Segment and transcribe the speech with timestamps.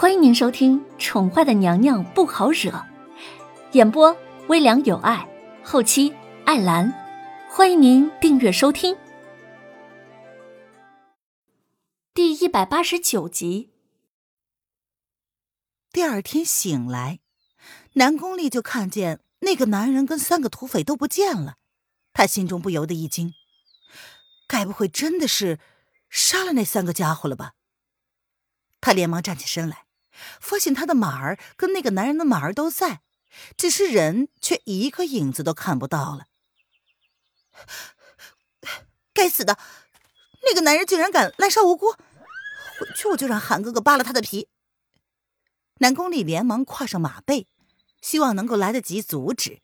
[0.00, 2.70] 欢迎您收听《宠坏的娘娘不好惹》，
[3.72, 5.28] 演播微凉有爱，
[5.64, 6.14] 后期
[6.46, 6.94] 艾兰。
[7.50, 8.96] 欢迎您订阅收听。
[12.14, 13.72] 第一百八十九集。
[15.90, 17.18] 第二天醒来，
[17.94, 21.56] 南宫丽就看见那个男人跟三个土匪都不见了，
[22.12, 23.34] 他心中不由得一惊，
[24.46, 25.58] 该不会真的是
[26.08, 27.54] 杀了那三个家伙了吧？
[28.80, 29.86] 他连忙站起身来，
[30.40, 33.00] 发现他的马儿跟那个男人的马儿都在，
[33.56, 36.26] 只是人却一个影子都看不到了。
[39.12, 39.58] 该死的，
[40.44, 41.92] 那个男人竟然敢滥杀无辜！
[41.92, 44.48] 回去我就让韩哥哥扒了他的皮。
[45.78, 47.46] 南宫丽连忙跨上马背，
[48.00, 49.60] 希望能够来得及阻止。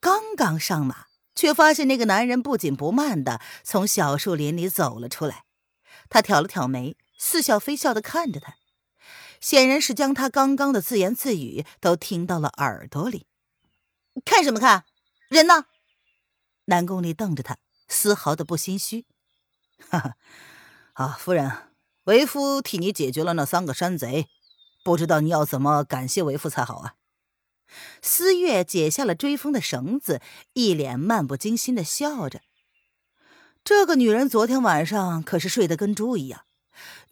[0.00, 5.44] 刚刚上马，却发现那个男人不紧不慢的从小树林里走了出来。
[6.08, 6.96] 他挑了挑眉。
[7.22, 8.54] 似笑非笑的看着他，
[9.40, 13.26] 显然是将他刚刚的自言自语都听到了耳朵里。
[14.24, 14.84] 看什么看？
[15.28, 15.66] 人呢？
[16.66, 19.06] 南宫丽瞪着他，丝毫的不心虚。
[19.88, 20.16] 哈哈，
[20.92, 21.50] 啊，夫人，
[22.04, 24.28] 为夫替你解决了那三个山贼，
[24.84, 26.94] 不知道你要怎么感谢为夫才好啊？
[28.02, 30.20] 思月解下了追风的绳子，
[30.52, 32.42] 一脸漫不经心的笑着。
[33.62, 36.44] 这个女人昨天晚上可是睡得跟猪一样。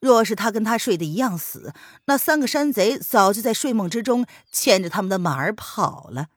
[0.00, 1.72] 若是他跟他睡得一样死，
[2.04, 6.28] 那三个山贼早就在睡梦之中牵着他们的马儿跑了。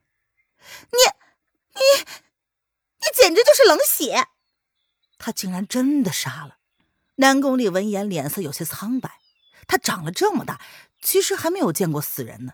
[0.92, 0.98] 你、
[1.76, 2.04] 你、
[3.00, 4.28] 你简直就是冷血！
[5.18, 6.58] 他竟然真的杀了
[7.16, 7.70] 南宫丽。
[7.70, 9.20] 闻言，脸色有些苍白。
[9.68, 10.60] 他长了这么大，
[11.02, 12.54] 其实还没有见过死人呢。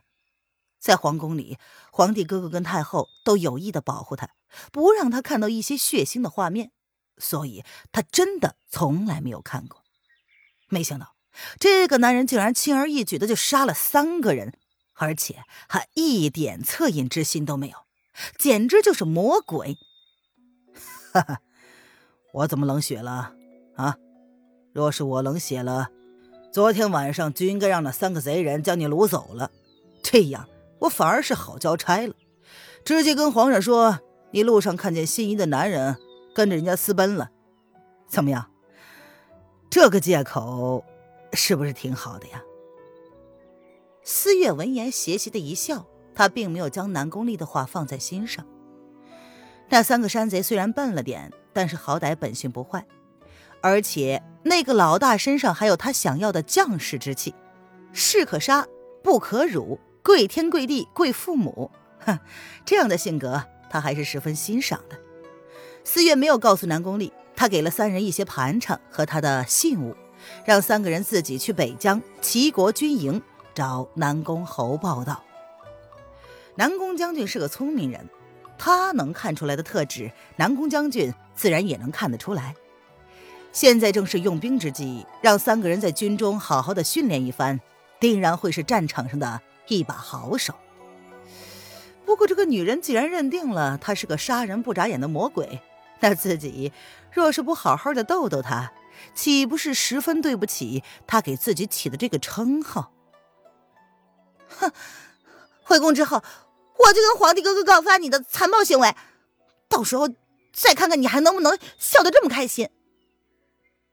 [0.77, 1.57] 在皇宫里，
[1.91, 4.29] 皇帝哥哥跟太后都有意的保护他，
[4.71, 6.71] 不让他看到一些血腥的画面，
[7.17, 9.83] 所以他真的从来没有看过。
[10.69, 11.15] 没想到，
[11.59, 14.53] 这个男人竟然轻而易举的就杀了三个人，
[14.95, 17.77] 而且还一点恻隐之心都没有，
[18.37, 19.77] 简直就是魔鬼！
[21.13, 21.39] 哈哈，
[22.33, 23.33] 我怎么冷血了
[23.75, 23.97] 啊？
[24.73, 25.89] 若是我冷血了，
[26.51, 29.51] 昨天晚上就应该让那三个贼人将你掳走了，
[30.03, 30.47] 这样
[30.81, 32.13] 我反而是好交差了。
[32.85, 33.99] 直接跟皇上说，
[34.31, 35.97] 你路上看见心仪的男人
[36.35, 37.31] 跟着人家私奔了，
[38.07, 38.51] 怎么样？
[39.79, 40.83] 这个借口
[41.33, 42.41] 是不是挺好的呀？
[44.01, 48.43] 思月闻言邪邪的一笑，他并没有将南宫丽的话放在心上。
[49.69, 52.87] 那三个山贼虽然笨了点，但是好歹本性不坏，
[53.61, 57.35] 而且那个老大身上还有他想要的将士之气，
[57.93, 58.67] 士可杀，
[59.03, 62.17] 不可辱，跪天跪地跪父母，哼，
[62.65, 64.97] 这样的性格他还是十分欣赏的。
[65.83, 67.13] 思月没有告诉南宫丽。
[67.37, 69.95] 他给了三人一些盘缠和他的信物，
[70.43, 73.21] 让三个人自己去北疆齐国军营
[73.53, 75.23] 找南宫侯报道。
[76.55, 78.09] 南宫将军是个聪明人，
[78.57, 82.55] 他能看出来的特质，南宫将军自然也能看得出来。
[83.53, 87.59] 现在正是用兵之际，让三个人在军中好好的训练一番，
[87.99, 90.55] 定然会是战场上的一把好手。
[92.03, 95.61] 不过，这个女人既然认定了他是个杀人不眨眼的魔鬼。
[95.99, 96.71] 那自己
[97.11, 98.71] 若是不好好的逗逗他，
[99.13, 102.93] 岂不是十分对不起他给自己起的这个称号？
[104.59, 104.71] 哼！
[105.63, 106.23] 回宫之后，
[106.77, 108.95] 我就跟皇帝哥哥告发你的残暴行为，
[109.67, 110.07] 到时候
[110.53, 112.69] 再看看你还能不能笑得这么开心。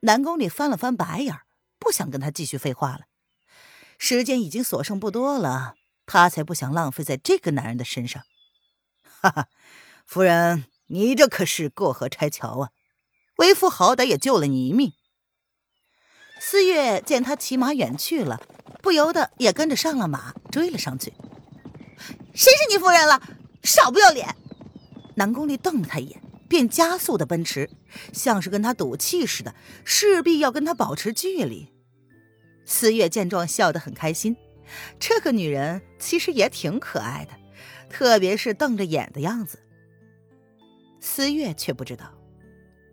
[0.00, 1.34] 南宫里翻了翻白眼，
[1.78, 3.00] 不想跟他继续废话了。
[3.98, 5.74] 时间已经所剩不多了，
[6.06, 8.22] 他才不想浪费在这个男人的身上。
[9.20, 9.48] 哈哈，
[10.06, 10.66] 夫人。
[10.88, 12.70] 你这可是过河拆桥啊！
[13.38, 14.92] 为夫好歹也救了你一命。
[16.38, 18.40] 思月见他骑马远去了，
[18.82, 21.14] 不由得也跟着上了马，追了上去。
[22.34, 23.20] 谁是你夫人了？
[23.62, 24.36] 少不要脸！
[25.16, 27.70] 南宫丽瞪了他一眼，便加速的奔驰，
[28.12, 31.72] 像是跟他赌气似的，势必要跟他保持距离。
[32.66, 34.36] 思月见状，笑得很开心。
[34.98, 37.32] 这个女人其实也挺可爱的，
[37.88, 39.63] 特别是瞪着眼的样子。
[41.04, 42.10] 思月却不知道，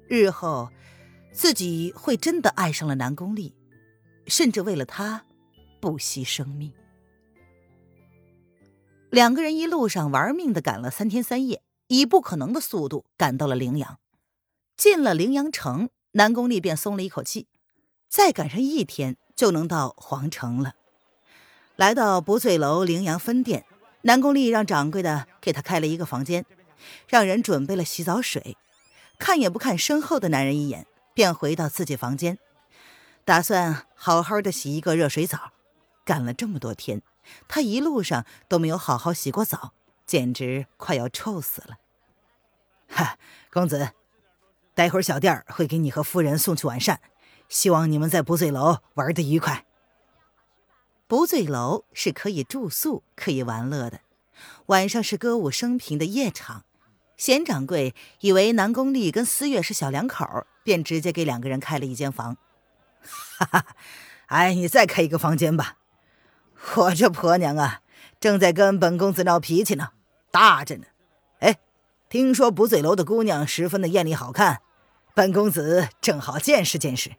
[0.09, 0.69] 日后
[1.31, 3.55] 自己会真的爱上了南宫丽，
[4.27, 5.23] 甚至为了他
[5.79, 6.73] 不惜生命。
[9.09, 13.97] 两个人一路上玩命的赶了三天三夜，以不可能的速度赶到了陵阳。
[14.75, 17.47] 进了陵阳城，南宫丽便松了一口气，
[18.09, 20.75] 再赶上一天就能到皇城了。
[21.77, 23.65] 来到不醉楼陵阳分店，
[24.01, 26.45] 南宫丽让掌柜的给他开了一个房间。
[27.07, 28.57] 让人准备了洗澡水，
[29.17, 32.37] 看也不看身后的男人一眼，便回到自己房间，
[33.25, 35.51] 打算好好的洗一个热水澡。
[36.03, 37.01] 干了这么多天，
[37.47, 39.73] 他一路上都没有好好洗过澡，
[40.05, 41.77] 简直快要臭死了。
[42.89, 43.17] 哈，
[43.51, 43.91] 公子，
[44.73, 46.99] 待会儿小店儿会给你和夫人送去晚膳，
[47.47, 49.65] 希望你们在不醉楼玩得愉快。
[51.07, 54.01] 不醉楼是可以住宿、可以玩乐的，
[54.67, 56.65] 晚上是歌舞升平的夜场。
[57.21, 62.35] 贤掌柜以为南宫丽跟思月是小两口，便直接给两个人开了一间房。
[63.37, 63.65] 哈哈，
[64.25, 65.77] 哎，你再开一个房间吧。
[66.77, 67.81] 我这婆娘啊，
[68.19, 69.89] 正在跟本公子闹脾气呢，
[70.31, 70.85] 大着呢。
[71.41, 71.59] 哎，
[72.09, 74.63] 听说不醉楼的姑娘十分的艳丽好看，
[75.13, 77.11] 本公子正好见识见识。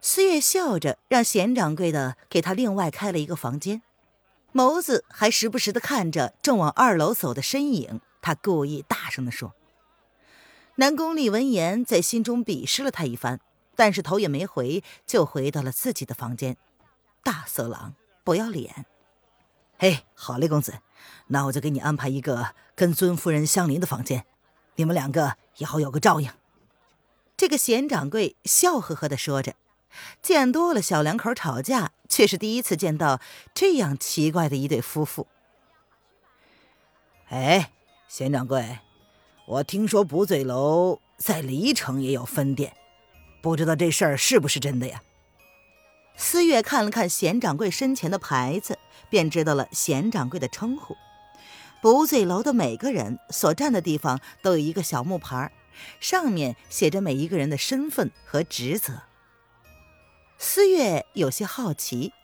[0.00, 3.82] 思月笑着让贤掌柜的给他另外开了一个房间，
[4.54, 8.00] 眸子还时不时的看着正往二楼走的身影。
[8.20, 9.54] 他故意大声的说
[10.76, 13.40] ：“南宫丽闻言，在心中鄙视了他一番，
[13.74, 16.56] 但是头也没回，就回到了自己的房间。
[17.22, 17.94] 大色狼，
[18.24, 18.86] 不要脸！
[19.78, 20.80] 嘿，好嘞，公子，
[21.28, 24.24] 那我就给你安排一个跟尊夫人相邻的房间，
[24.76, 26.30] 你们两个也好有个照应。”
[27.36, 29.54] 这个贤掌柜笑呵呵的说着，
[30.20, 33.20] 见多了小两口吵架，却是第一次见到
[33.54, 35.26] 这样奇怪的一对夫妇。
[37.28, 37.72] 哎。
[38.08, 38.78] 贤掌柜，
[39.46, 42.74] 我听说不醉楼在黎城也有分店，
[43.42, 45.02] 不知道这事儿是不是真的呀？
[46.16, 48.78] 思月看了看贤掌柜身前的牌子，
[49.10, 50.96] 便知道了贤掌柜的称呼。
[51.82, 55.52] 不醉楼的每个人所站的地方都有一个小木牌，
[56.00, 59.02] 上面写着每一个人的身份和职责。
[60.38, 62.14] 思月有些好奇，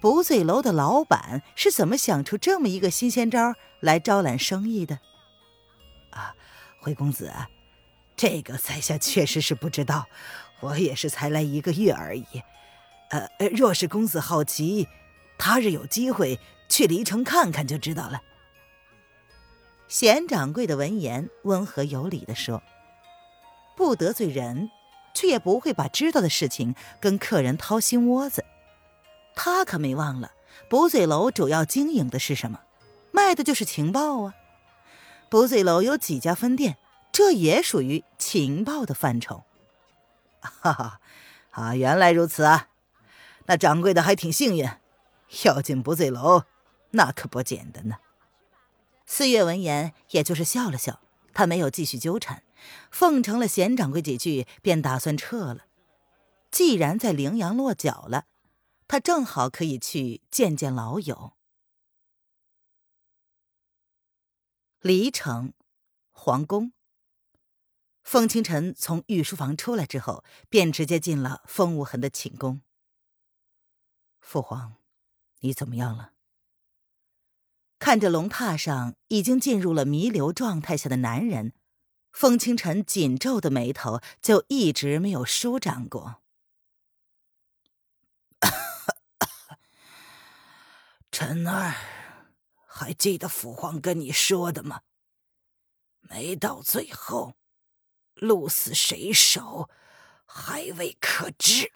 [0.00, 4.98] 不醉楼的老板是怎么想出这么一个新鲜招来招揽生意的？
[6.12, 6.34] 啊，
[6.80, 7.32] 回公子，
[8.16, 10.06] 这个在下确实是不知道，
[10.60, 12.26] 我也是才来一个月而已。
[13.10, 14.88] 呃，若是公子好奇，
[15.36, 16.38] 他日有机会
[16.68, 18.22] 去离城看看就知道了。
[19.88, 22.62] 贤掌柜的闻言，温和有礼的说
[23.76, 24.70] ：“不得罪人，
[25.12, 28.44] 却也不会把知道的事情跟客人掏心窝子。
[29.34, 30.32] 他可没忘了，
[30.70, 32.60] 不醉楼主要经营的是什么，
[33.10, 34.34] 卖的就是情报啊。”
[35.32, 36.76] 不醉楼有几家分店，
[37.10, 39.44] 这也属于情报的范畴。
[40.42, 41.00] 哈哈，
[41.52, 42.68] 啊，原来如此啊！
[43.46, 44.68] 那掌柜的还挺幸运，
[45.44, 46.42] 要进不醉楼，
[46.90, 47.96] 那可不简单呢。
[49.06, 51.00] 四月闻言，也就是笑了笑，
[51.32, 52.42] 他没有继续纠缠，
[52.90, 55.60] 奉承了贤掌柜几句，便打算撤了。
[56.50, 58.26] 既然在羚羊落脚了，
[58.86, 61.32] 他正好可以去见见老友。
[64.82, 65.52] 离城，
[66.10, 66.72] 皇宫。
[68.02, 72.62] 风清晨从御书房出来之后，便直接进了风无痕的寝宫。
[74.20, 74.74] 父皇，
[75.38, 76.14] 你怎么样了？
[77.78, 81.54] 看着龙榻上已经进入了弥留状态下的男人，
[82.10, 86.20] 风清晨紧皱的眉头就一直没有舒展过。
[91.12, 92.01] 臣儿。
[92.82, 94.82] 还记得父皇跟你说的吗？
[96.00, 97.36] 没到最后，
[98.14, 99.70] 鹿死谁手，
[100.26, 101.72] 还未可知。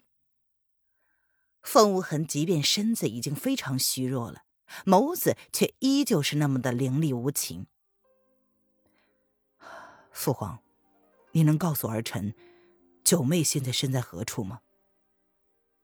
[1.61, 4.43] 风无痕即便身子已经非常虚弱了，
[4.85, 7.67] 眸子却依旧是那么的凌厉无情。
[10.11, 10.59] 父皇，
[11.31, 12.35] 你能告诉儿臣，
[13.03, 14.59] 九妹现在身在何处吗？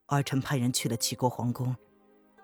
[0.07, 1.77] 儿臣派人去了齐国皇宫，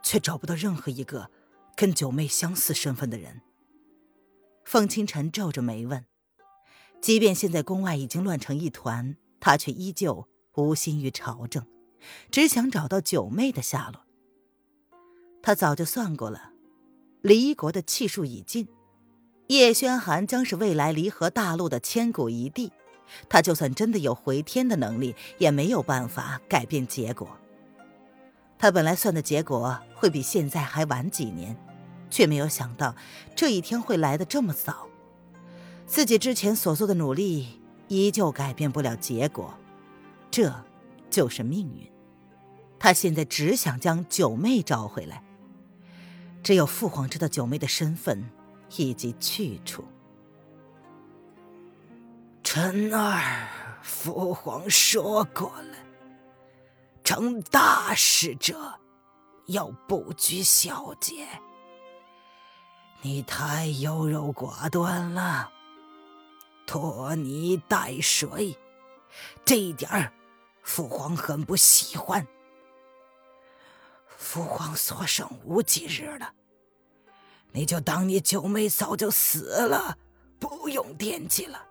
[0.02, 1.30] 却找不到任何一个。
[1.80, 3.40] 跟九妹相似身份的人，
[4.66, 6.04] 凤清晨皱着眉问
[7.00, 11.66] ：“即便现在宫外已经乱成一团，他却依旧无心于朝政，
[12.30, 14.02] 只想找到九妹的下落。
[15.42, 16.52] 他早就算过了，
[17.22, 18.68] 离国的气数已尽，
[19.48, 22.74] 叶轩寒将是未来离合大陆的千古一帝。
[23.30, 27.40] 他就算真的有回天的能力，也没有办法改变结果。
[28.58, 31.56] 他本来算的结果会比现在还晚几年。”
[32.10, 32.96] 却没有想到
[33.36, 34.88] 这一天会来的这么早，
[35.86, 39.54] 自己之前所做的努力依旧改变不了结果，
[40.30, 40.54] 这
[41.10, 41.92] 就是命运。
[42.78, 45.24] 他现在只想将九妹找回来，
[46.42, 48.30] 只有父皇知道九妹的身份
[48.78, 49.84] 以及去处。
[52.44, 53.48] 臣儿，
[53.84, 55.76] 父皇说过了，
[57.04, 58.80] 成大事者
[59.48, 61.28] 要不拘小节。
[63.02, 65.50] 你太优柔寡断了，
[66.68, 68.58] 拖泥带水，
[69.46, 70.12] 这一点儿
[70.64, 72.28] 父皇很不喜欢。
[74.18, 76.34] 父皇所剩无几日了，
[77.54, 79.98] 你就当你九妹早就死了，
[80.38, 81.66] 不用惦记了。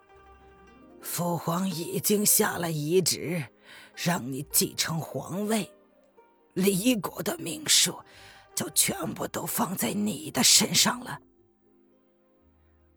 [0.99, 3.45] 父皇已经下了遗旨，
[3.95, 5.71] 让你继承皇位，
[6.53, 7.99] 李国的命数
[8.59, 11.21] 就全部都放在你的身上了。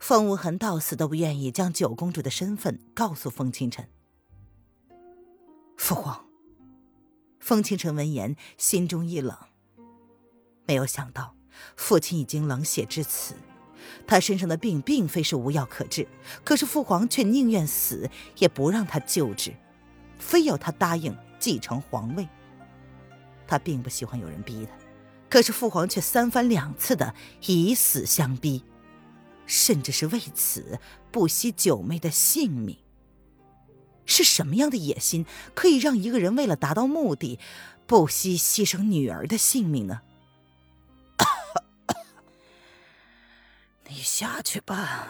[0.00, 3.88] 风无痕到死都不愿意将九公主的身份告诉风清晨。
[5.76, 6.26] 父皇，
[7.38, 9.38] 风清晨闻言心中一冷，
[10.66, 11.36] 没有想到
[11.76, 13.36] 父亲已经冷血至此。
[14.04, 16.08] 他身上的病并非是无药可治，
[16.42, 19.54] 可是父皇却宁愿死也不让他救治，
[20.18, 22.28] 非要他答应继承皇位。
[23.46, 24.81] 他并不喜欢有人逼他，
[25.32, 27.14] 可是父皇却三番两次的
[27.46, 28.62] 以死相逼，
[29.46, 30.78] 甚至是为此
[31.10, 32.76] 不惜九妹的性命。
[34.04, 35.24] 是什么样的野心，
[35.54, 37.40] 可以让一个人为了达到目的，
[37.86, 40.02] 不惜牺牲女儿的性命呢？
[43.88, 45.08] 你下去吧，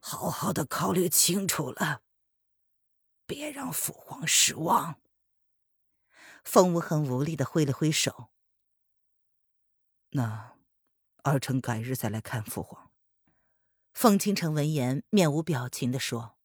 [0.00, 2.00] 好好的考虑清楚了，
[3.26, 4.94] 别让父皇失望。
[6.42, 8.30] 风无痕无力的挥了挥手。
[10.10, 10.52] 那
[11.22, 12.90] 儿臣改日再来看父皇。
[13.92, 16.36] 风清城闻言，面无表情的说：“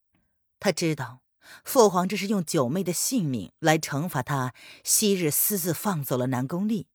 [0.59, 1.21] 他知道，
[1.63, 4.53] 父皇这是用九妹的性命来惩罚他
[4.83, 6.87] 昔日私自放走了南宫丽，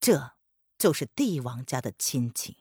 [0.00, 0.32] 这
[0.78, 2.56] 就是帝王家的亲情。”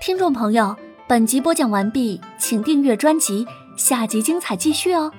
[0.00, 0.76] 听众朋友，
[1.08, 5.12] 本集播讲完毕，请订阅专辑，下集精彩继续哦。